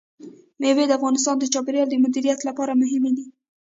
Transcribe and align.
مېوې 0.61 0.85
د 0.87 0.91
افغانستان 0.99 1.35
د 1.39 1.43
چاپیریال 1.53 1.87
د 1.89 1.95
مدیریت 2.03 2.39
لپاره 2.49 2.79
مهم 2.81 3.03
دي. 3.17 3.25